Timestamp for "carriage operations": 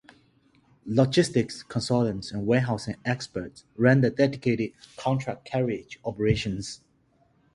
5.45-6.81